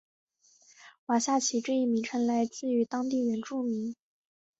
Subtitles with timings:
[1.05, 3.95] 瓦萨奇这一名称来自于当地原住民。